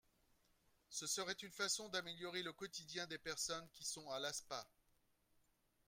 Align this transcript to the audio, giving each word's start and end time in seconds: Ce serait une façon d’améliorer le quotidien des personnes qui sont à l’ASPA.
Ce 0.89 1.05
serait 1.05 1.33
une 1.43 1.51
façon 1.51 1.87
d’améliorer 1.89 2.41
le 2.41 2.53
quotidien 2.53 3.05
des 3.05 3.19
personnes 3.19 3.69
qui 3.71 3.85
sont 3.85 4.09
à 4.09 4.17
l’ASPA. 4.17 4.65